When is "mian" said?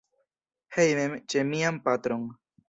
1.51-1.79